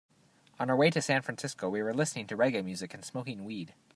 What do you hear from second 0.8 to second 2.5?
to San Francisco, we were listening to